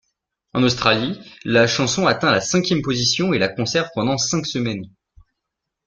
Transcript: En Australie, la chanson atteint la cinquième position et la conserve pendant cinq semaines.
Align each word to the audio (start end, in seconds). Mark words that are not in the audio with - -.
En 0.53 0.63
Australie, 0.63 1.19
la 1.45 1.67
chanson 1.67 2.07
atteint 2.07 2.31
la 2.31 2.41
cinquième 2.41 2.81
position 2.81 3.33
et 3.33 3.37
la 3.37 3.49
conserve 3.49 3.89
pendant 3.93 4.17
cinq 4.17 4.47
semaines. 4.47 4.89